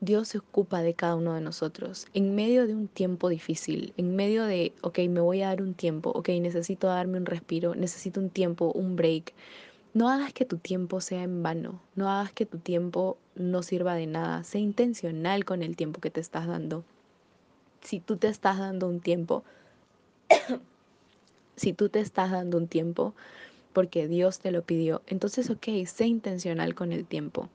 Dios 0.00 0.28
se 0.28 0.38
ocupa 0.38 0.82
de 0.82 0.94
cada 0.94 1.14
uno 1.14 1.34
de 1.34 1.40
nosotros 1.40 2.06
en 2.12 2.34
medio 2.34 2.66
de 2.66 2.74
un 2.74 2.88
tiempo 2.88 3.28
difícil, 3.28 3.92
en 3.96 4.16
medio 4.16 4.44
de, 4.44 4.72
ok, 4.80 4.98
me 5.08 5.20
voy 5.20 5.42
a 5.42 5.48
dar 5.48 5.62
un 5.62 5.74
tiempo, 5.74 6.10
ok, 6.10 6.28
necesito 6.40 6.88
darme 6.88 7.18
un 7.18 7.26
respiro, 7.26 7.76
necesito 7.76 8.18
un 8.18 8.28
tiempo, 8.28 8.72
un 8.72 8.96
break, 8.96 9.32
no 9.94 10.08
hagas 10.08 10.32
que 10.32 10.44
tu 10.44 10.58
tiempo 10.58 11.00
sea 11.00 11.22
en 11.22 11.42
vano, 11.42 11.80
no 11.94 12.10
hagas 12.10 12.32
que 12.32 12.46
tu 12.46 12.58
tiempo 12.58 13.18
no 13.34 13.62
sirva 13.62 13.94
de 13.94 14.06
nada, 14.06 14.42
sé 14.44 14.58
intencional 14.58 15.44
con 15.44 15.62
el 15.62 15.76
tiempo 15.76 16.00
que 16.00 16.10
te 16.10 16.20
estás 16.20 16.46
dando. 16.46 16.84
Si 17.82 18.00
tú 18.00 18.16
te 18.16 18.28
estás 18.28 18.58
dando 18.58 18.88
un 18.88 19.00
tiempo, 19.00 19.44
si 21.56 21.72
tú 21.72 21.88
te 21.88 22.00
estás 22.00 22.30
dando 22.30 22.56
un 22.56 22.68
tiempo 22.68 23.14
porque 23.72 24.08
Dios 24.08 24.38
te 24.38 24.50
lo 24.50 24.62
pidió, 24.62 25.02
entonces 25.06 25.50
ok, 25.50 25.66
sé 25.86 26.06
intencional 26.06 26.74
con 26.74 26.92
el 26.92 27.04
tiempo. 27.04 27.48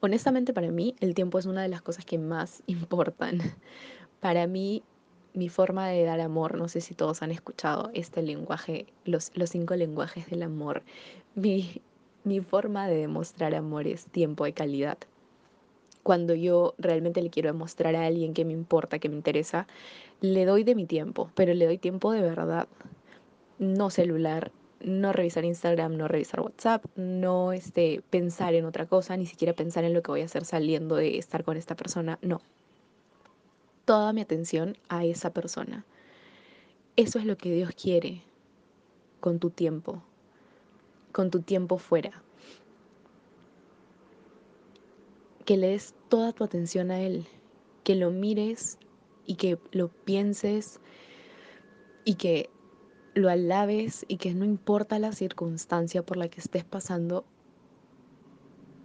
Honestamente 0.00 0.52
para 0.52 0.70
mí 0.70 0.94
el 1.00 1.14
tiempo 1.14 1.38
es 1.38 1.46
una 1.46 1.62
de 1.62 1.68
las 1.68 1.80
cosas 1.80 2.04
que 2.04 2.18
más 2.18 2.62
importan. 2.66 3.40
Para 4.20 4.46
mí 4.46 4.82
mi 5.36 5.50
forma 5.50 5.88
de 5.88 6.02
dar 6.02 6.20
amor, 6.20 6.56
no 6.56 6.66
sé 6.66 6.80
si 6.80 6.94
todos 6.94 7.22
han 7.22 7.30
escuchado 7.30 7.90
este 7.92 8.22
lenguaje, 8.22 8.86
los, 9.04 9.30
los 9.34 9.50
cinco 9.50 9.76
lenguajes 9.76 10.28
del 10.30 10.42
amor. 10.42 10.82
Mi, 11.34 11.82
mi 12.24 12.40
forma 12.40 12.88
de 12.88 12.96
demostrar 12.96 13.54
amor 13.54 13.86
es 13.86 14.06
tiempo 14.06 14.46
de 14.46 14.54
calidad. 14.54 14.96
Cuando 16.02 16.34
yo 16.34 16.74
realmente 16.78 17.20
le 17.20 17.28
quiero 17.28 17.50
demostrar 17.50 17.94
a 17.96 18.06
alguien 18.06 18.32
que 18.32 18.46
me 18.46 18.54
importa, 18.54 18.98
que 18.98 19.10
me 19.10 19.16
interesa, 19.16 19.66
le 20.22 20.46
doy 20.46 20.64
de 20.64 20.74
mi 20.74 20.86
tiempo, 20.86 21.30
pero 21.34 21.52
le 21.52 21.66
doy 21.66 21.76
tiempo 21.76 22.12
de 22.12 22.22
verdad. 22.22 22.66
No 23.58 23.90
celular, 23.90 24.52
no 24.80 25.12
revisar 25.12 25.44
Instagram, 25.44 25.98
no 25.98 26.08
revisar 26.08 26.40
WhatsApp, 26.40 26.84
no 26.96 27.52
este, 27.52 28.02
pensar 28.08 28.54
en 28.54 28.64
otra 28.64 28.86
cosa, 28.86 29.18
ni 29.18 29.26
siquiera 29.26 29.52
pensar 29.52 29.84
en 29.84 29.92
lo 29.92 30.02
que 30.02 30.12
voy 30.12 30.22
a 30.22 30.26
hacer 30.26 30.46
saliendo 30.46 30.96
de 30.96 31.18
estar 31.18 31.44
con 31.44 31.58
esta 31.58 31.74
persona. 31.74 32.18
No, 32.22 32.40
toda 33.86 34.12
mi 34.12 34.20
atención 34.20 34.76
a 34.88 35.06
esa 35.06 35.32
persona. 35.32 35.86
Eso 36.96 37.18
es 37.18 37.24
lo 37.24 37.38
que 37.38 37.54
Dios 37.54 37.70
quiere 37.70 38.22
con 39.20 39.38
tu 39.38 39.50
tiempo, 39.50 40.02
con 41.12 41.30
tu 41.30 41.40
tiempo 41.40 41.78
fuera. 41.78 42.22
Que 45.46 45.56
le 45.56 45.68
des 45.68 45.94
toda 46.08 46.32
tu 46.32 46.44
atención 46.44 46.90
a 46.90 47.00
Él, 47.00 47.26
que 47.84 47.94
lo 47.94 48.10
mires 48.10 48.76
y 49.24 49.36
que 49.36 49.58
lo 49.70 49.88
pienses 49.88 50.80
y 52.04 52.14
que 52.14 52.50
lo 53.14 53.30
alabes 53.30 54.04
y 54.08 54.16
que 54.16 54.34
no 54.34 54.44
importa 54.44 54.98
la 54.98 55.12
circunstancia 55.12 56.04
por 56.04 56.16
la 56.16 56.28
que 56.28 56.40
estés 56.40 56.64
pasando, 56.64 57.24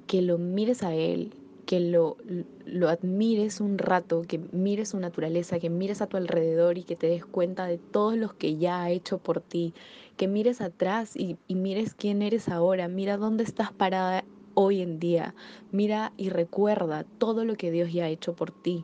que 0.05 0.21
lo 0.21 0.37
mires 0.37 0.83
a 0.83 0.93
Él 0.93 1.40
que 1.71 1.79
lo, 1.79 2.17
lo 2.65 2.89
admires 2.89 3.61
un 3.61 3.77
rato, 3.77 4.23
que 4.27 4.39
mires 4.51 4.89
su 4.89 4.99
naturaleza, 4.99 5.57
que 5.57 5.69
mires 5.69 6.01
a 6.01 6.07
tu 6.07 6.17
alrededor 6.17 6.77
y 6.77 6.83
que 6.83 6.97
te 6.97 7.07
des 7.07 7.25
cuenta 7.25 7.65
de 7.65 7.77
todos 7.77 8.17
los 8.17 8.33
que 8.33 8.57
ya 8.57 8.83
ha 8.83 8.89
hecho 8.89 9.19
por 9.19 9.39
ti, 9.39 9.73
que 10.17 10.27
mires 10.27 10.59
atrás 10.59 11.15
y, 11.15 11.37
y 11.47 11.55
mires 11.55 11.93
quién 11.93 12.23
eres 12.23 12.49
ahora, 12.49 12.89
mira 12.89 13.15
dónde 13.15 13.45
estás 13.45 13.71
parada 13.71 14.25
hoy 14.53 14.81
en 14.81 14.99
día, 14.99 15.33
mira 15.71 16.11
y 16.17 16.27
recuerda 16.27 17.05
todo 17.05 17.45
lo 17.45 17.55
que 17.55 17.71
Dios 17.71 17.93
ya 17.93 18.03
ha 18.03 18.09
hecho 18.09 18.33
por 18.33 18.51
ti, 18.51 18.83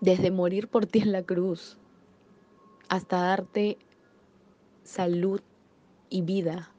desde 0.00 0.32
morir 0.32 0.66
por 0.66 0.86
ti 0.86 0.98
en 0.98 1.12
la 1.12 1.22
cruz 1.22 1.78
hasta 2.88 3.20
darte 3.20 3.78
salud 4.82 5.40
y 6.10 6.22
vida. 6.22 6.72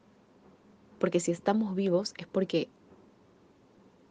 Porque 1.00 1.22
si 1.22 1.32
estamos 1.32 1.74
vivos 1.74 2.14
es 2.18 2.28
porque 2.28 2.68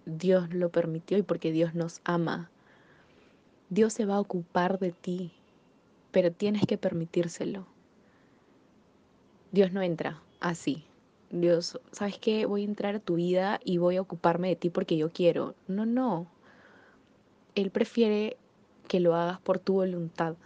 Dios 0.06 0.54
lo 0.54 0.70
permitió 0.70 1.18
y 1.18 1.22
porque 1.22 1.50
Dios 1.50 1.74
nos 1.74 2.00
ama. 2.04 2.48
Dios 3.70 3.92
se 3.92 4.06
va 4.06 4.14
a 4.14 4.20
ocupar 4.20 4.78
de 4.78 4.92
ti, 4.92 5.32
pero 6.12 6.30
tienes 6.30 6.64
que 6.64 6.78
permitírselo. 6.78 7.66
Dios 9.50 9.72
no 9.72 9.82
entra 9.82 10.22
así. 10.38 10.84
Dios, 11.30 11.80
¿sabes 11.90 12.18
qué? 12.20 12.46
Voy 12.46 12.62
a 12.62 12.66
entrar 12.66 12.94
a 12.94 13.00
tu 13.00 13.16
vida 13.16 13.58
y 13.64 13.78
voy 13.78 13.96
a 13.96 14.00
ocuparme 14.00 14.48
de 14.48 14.54
ti 14.54 14.70
porque 14.70 14.96
yo 14.96 15.10
quiero. 15.10 15.56
No, 15.66 15.84
no. 15.84 16.28
Él 17.56 17.72
prefiere 17.72 18.36
que 18.86 19.00
lo 19.00 19.16
hagas 19.16 19.40
por 19.40 19.58
tu 19.58 19.74
voluntad. 19.74 20.36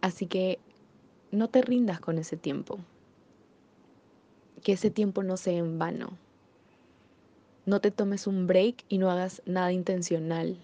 Así 0.00 0.26
que 0.26 0.58
no 1.30 1.46
te 1.46 1.62
rindas 1.62 2.00
con 2.00 2.18
ese 2.18 2.36
tiempo. 2.36 2.80
Que 4.64 4.72
ese 4.72 4.90
tiempo 4.90 5.22
no 5.22 5.36
sea 5.36 5.56
en 5.56 5.78
vano 5.78 6.23
no 7.66 7.80
te 7.80 7.90
tomes 7.90 8.26
un 8.26 8.46
break 8.46 8.84
y 8.88 8.98
no 8.98 9.10
hagas 9.10 9.42
nada 9.46 9.72
intencional. 9.72 10.56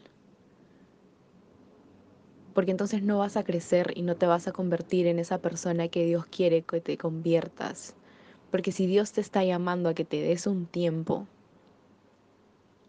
Porque 2.55 2.73
entonces 2.73 3.03
no 3.03 3.19
vas 3.19 3.37
a 3.37 3.45
crecer 3.45 3.93
y 3.95 4.03
no 4.03 4.17
te 4.17 4.27
vas 4.27 4.49
a 4.49 4.53
convertir 4.53 5.07
en 5.07 5.19
esa 5.19 5.39
persona 5.39 5.89
que 5.89 6.05
Dios 6.05 6.27
quiere 6.27 6.63
que 6.63 6.81
te 6.81 6.99
conviertas. 6.99 7.95
Porque 8.51 8.73
si 8.73 8.87
Dios 8.87 9.13
te 9.13 9.21
está 9.21 9.45
llamando 9.45 9.89
a 9.89 9.95
que 9.95 10.05
te 10.05 10.21
des 10.21 10.47
un 10.47 10.67
tiempo, 10.67 11.27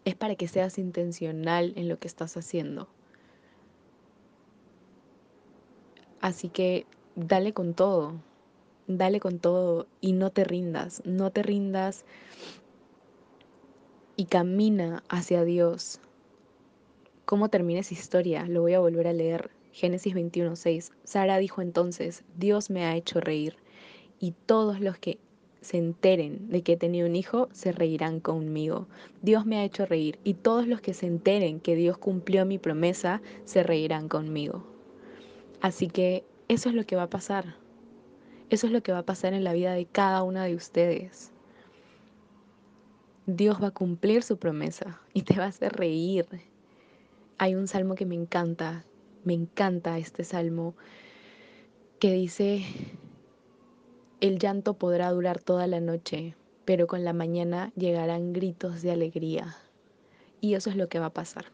es 0.04 0.14
para 0.16 0.34
que 0.34 0.48
seas 0.48 0.78
intencional 0.78 1.72
en 1.76 1.88
lo 1.88 1.98
que 1.98 2.08
estás 2.08 2.36
haciendo. 2.36 2.88
Así 6.20 6.48
que 6.48 6.86
dale 7.14 7.52
con 7.52 7.74
todo, 7.74 8.14
dale 8.86 9.20
con 9.20 9.38
todo 9.38 9.86
y 10.00 10.12
no 10.12 10.30
te 10.30 10.44
rindas, 10.44 11.02
no 11.04 11.30
te 11.30 11.42
rindas 11.42 12.04
y 14.22 14.26
camina 14.26 15.02
hacia 15.08 15.42
Dios. 15.42 15.98
¿Cómo 17.24 17.48
termina 17.48 17.80
esa 17.80 17.94
historia? 17.94 18.46
Lo 18.46 18.60
voy 18.60 18.74
a 18.74 18.78
volver 18.78 19.08
a 19.08 19.12
leer. 19.12 19.50
Génesis 19.72 20.14
21:6. 20.14 20.92
Sara 21.02 21.38
dijo 21.38 21.60
entonces, 21.60 22.22
Dios 22.38 22.70
me 22.70 22.84
ha 22.84 22.94
hecho 22.94 23.18
reír 23.18 23.56
y 24.20 24.32
todos 24.46 24.78
los 24.78 24.96
que 24.96 25.18
se 25.60 25.78
enteren 25.78 26.48
de 26.50 26.62
que 26.62 26.74
he 26.74 26.76
tenido 26.76 27.08
un 27.08 27.16
hijo 27.16 27.48
se 27.50 27.72
reirán 27.72 28.20
conmigo. 28.20 28.86
Dios 29.22 29.44
me 29.44 29.56
ha 29.56 29.64
hecho 29.64 29.86
reír 29.86 30.20
y 30.22 30.34
todos 30.34 30.68
los 30.68 30.80
que 30.80 30.94
se 30.94 31.06
enteren 31.06 31.58
que 31.58 31.74
Dios 31.74 31.98
cumplió 31.98 32.46
mi 32.46 32.58
promesa 32.58 33.22
se 33.44 33.64
reirán 33.64 34.08
conmigo. 34.08 34.64
Así 35.60 35.88
que 35.88 36.24
eso 36.46 36.68
es 36.68 36.76
lo 36.76 36.86
que 36.86 36.94
va 36.94 37.04
a 37.04 37.10
pasar. 37.10 37.56
Eso 38.50 38.68
es 38.68 38.72
lo 38.72 38.84
que 38.84 38.92
va 38.92 38.98
a 38.98 39.04
pasar 39.04 39.34
en 39.34 39.42
la 39.42 39.52
vida 39.52 39.74
de 39.74 39.86
cada 39.86 40.22
una 40.22 40.44
de 40.44 40.54
ustedes. 40.54 41.31
Dios 43.26 43.62
va 43.62 43.68
a 43.68 43.70
cumplir 43.70 44.24
su 44.24 44.36
promesa 44.36 45.00
y 45.12 45.22
te 45.22 45.36
va 45.36 45.44
a 45.44 45.48
hacer 45.48 45.72
reír. 45.72 46.26
Hay 47.38 47.54
un 47.54 47.68
salmo 47.68 47.94
que 47.94 48.04
me 48.04 48.16
encanta, 48.16 48.84
me 49.22 49.32
encanta 49.32 49.96
este 49.98 50.24
salmo, 50.24 50.74
que 52.00 52.12
dice, 52.12 52.64
el 54.20 54.40
llanto 54.40 54.74
podrá 54.74 55.10
durar 55.12 55.40
toda 55.40 55.68
la 55.68 55.78
noche, 55.78 56.34
pero 56.64 56.88
con 56.88 57.04
la 57.04 57.12
mañana 57.12 57.72
llegarán 57.76 58.32
gritos 58.32 58.82
de 58.82 58.90
alegría. 58.90 59.56
Y 60.40 60.54
eso 60.54 60.70
es 60.70 60.76
lo 60.76 60.88
que 60.88 60.98
va 60.98 61.06
a 61.06 61.14
pasar. 61.14 61.46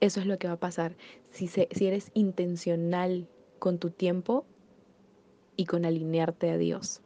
Eso 0.00 0.18
es 0.18 0.26
lo 0.26 0.38
que 0.38 0.48
va 0.48 0.54
a 0.54 0.60
pasar. 0.60 0.96
Si, 1.30 1.46
si 1.46 1.86
eres 1.86 2.10
intencional 2.14 3.28
con 3.60 3.78
tu 3.78 3.90
tiempo 3.90 4.44
y 5.56 5.66
con 5.66 5.84
alinearte 5.84 6.50
a 6.50 6.58
Dios. 6.58 7.00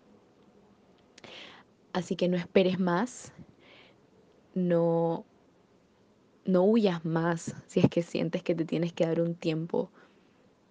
Así 1.92 2.16
que 2.16 2.28
no 2.28 2.38
esperes 2.38 2.80
más, 2.80 3.32
no, 4.58 5.24
no 6.44 6.64
huyas 6.64 7.04
más 7.04 7.54
si 7.66 7.80
es 7.80 7.88
que 7.88 8.02
sientes 8.02 8.42
que 8.42 8.54
te 8.54 8.64
tienes 8.64 8.92
que 8.92 9.06
dar 9.06 9.20
un 9.20 9.34
tiempo. 9.34 9.90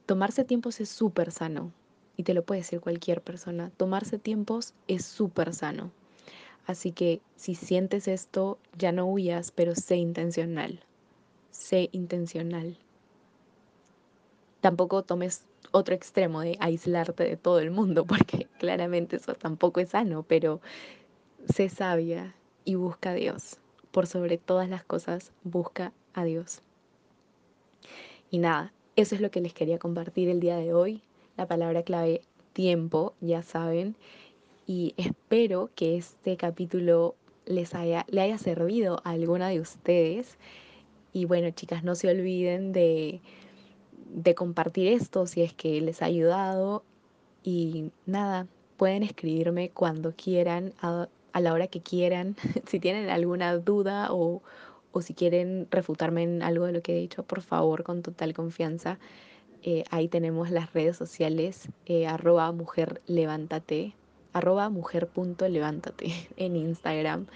Tomarse 0.06 0.44
tiempos 0.44 0.80
es 0.80 0.90
súper 0.90 1.32
sano 1.32 1.72
y 2.16 2.24
te 2.24 2.34
lo 2.34 2.44
puede 2.44 2.62
decir 2.62 2.82
cualquier 2.82 3.22
persona. 3.22 3.72
Tomarse 3.78 4.18
tiempos 4.18 4.74
es 4.88 5.06
súper 5.06 5.54
sano. 5.54 5.92
Así 6.66 6.92
que 6.92 7.22
si 7.36 7.56
sientes 7.56 8.08
esto, 8.08 8.58
ya 8.78 8.92
no 8.92 9.06
huyas, 9.06 9.52
pero 9.52 9.76
sé 9.76 9.96
intencional. 9.96 10.82
Sé 11.52 11.90
intencional. 11.94 12.78
Tampoco 14.60 15.04
tomes 15.04 15.46
otro 15.72 15.96
extremo 15.96 16.42
de 16.42 16.58
aislarte 16.60 17.24
de 17.24 17.38
todo 17.38 17.60
el 17.60 17.72
mundo, 17.72 18.06
porque 18.08 18.48
claramente 18.58 19.16
eso 19.18 19.34
tampoco 19.36 19.80
es 19.80 19.90
sano, 19.90 20.24
pero 20.24 20.60
sé 21.54 21.70
sabia 21.70 22.36
y 22.66 22.76
busca 22.76 23.12
a 23.12 23.14
Dios. 23.14 23.58
Por 23.92 24.08
sobre 24.08 24.38
todas 24.38 24.70
las 24.70 24.84
cosas, 24.84 25.32
busca 25.44 25.94
a 26.14 26.24
Dios. 26.24 26.62
Y 28.30 28.40
nada, 28.40 28.74
eso 28.96 29.16
es 29.16 29.22
lo 29.22 29.32
que 29.32 29.42
les 29.42 29.54
quería 29.54 29.80
compartir 29.80 30.30
el 30.30 30.40
día 30.40 30.58
de 30.58 30.74
hoy. 30.74 31.02
La 31.38 31.48
palabra 31.48 31.84
clave 31.84 32.22
tiempo, 32.54 33.14
ya 33.22 33.44
saben. 33.44 33.96
Y 34.66 34.94
espero 34.98 35.70
que 35.76 35.98
este 35.98 36.36
capítulo 36.38 37.16
les 37.46 37.74
haya, 37.74 38.06
le 38.10 38.22
haya 38.22 38.38
servido 38.38 39.00
a 39.04 39.12
alguna 39.12 39.50
de 39.50 39.62
ustedes. 39.62 40.38
Y 41.14 41.26
bueno, 41.26 41.50
chicas, 41.52 41.84
no 41.84 41.96
se 41.96 42.10
olviden 42.10 42.74
de 42.74 43.22
de 44.10 44.36
compartir 44.36 44.88
esto 44.88 45.26
si 45.28 45.42
es 45.42 45.54
que 45.54 45.82
les 45.82 46.02
ha 46.02 46.06
ayudado. 46.06 46.84
Y 47.44 47.92
nada, 48.06 48.48
pueden 48.78 49.04
escribirme 49.04 49.70
cuando 49.70 50.14
quieran, 50.14 50.74
la 51.40 51.54
hora 51.54 51.68
que 51.68 51.82
quieran, 51.82 52.36
si 52.68 52.80
tienen 52.80 53.10
alguna 53.10 53.58
duda 53.58 54.12
o, 54.12 54.42
o, 54.92 55.02
si 55.02 55.14
quieren 55.14 55.68
refutarme 55.72 56.24
en 56.24 56.42
algo 56.44 56.66
de 56.66 56.74
lo 56.74 56.82
que 56.82 56.94
he 56.94 57.00
dicho, 57.00 57.24
por 57.24 57.42
favor, 57.42 57.84
con 57.84 58.02
total 58.02 58.34
confianza. 58.34 59.00
Eh, 59.64 59.84
ahí 59.90 60.08
tenemos 60.08 60.52
las 60.52 60.74
redes 60.74 60.98
sociales, 60.98 61.70
eh, 61.86 62.08
arroba 62.08 62.52
mujer 62.52 63.02
levántate, 63.08 63.96
arroba 64.34 64.70
mujer 64.70 65.08
punto 65.08 65.48
levántate 65.48 66.14
en 66.38 66.56
Instagram 66.56 67.28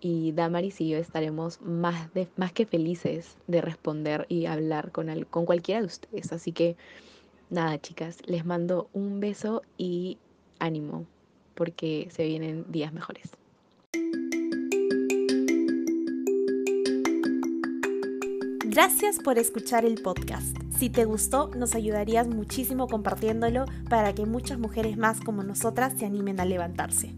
y 0.00 0.32
Damaris 0.32 0.82
y 0.82 0.90
yo 0.90 0.98
estaremos 0.98 1.60
más, 1.62 2.12
de, 2.12 2.28
más 2.36 2.52
que 2.52 2.66
felices 2.66 3.38
de 3.46 3.62
responder 3.62 4.26
y 4.28 4.44
hablar 4.46 4.92
con, 4.92 5.24
con 5.30 5.46
cualquiera 5.46 5.80
de 5.80 5.86
ustedes. 5.86 6.30
Así 6.32 6.52
que 6.52 6.76
nada, 7.48 7.80
chicas, 7.80 8.18
les 8.26 8.44
mando 8.44 8.88
un 8.92 9.20
beso 9.20 9.62
y 9.78 10.18
ánimo, 10.58 11.06
porque 11.54 12.08
se 12.10 12.24
vienen 12.24 12.64
días 12.70 12.92
mejores. 12.92 13.30
Gracias 18.74 19.18
por 19.20 19.38
escuchar 19.38 19.84
el 19.84 20.02
podcast. 20.02 20.56
Si 20.76 20.90
te 20.90 21.04
gustó, 21.04 21.48
nos 21.56 21.76
ayudarías 21.76 22.26
muchísimo 22.26 22.88
compartiéndolo 22.88 23.66
para 23.88 24.12
que 24.14 24.26
muchas 24.26 24.58
mujeres 24.58 24.96
más 24.96 25.20
como 25.20 25.44
nosotras 25.44 25.92
se 25.96 26.06
animen 26.06 26.40
a 26.40 26.44
levantarse. 26.44 27.14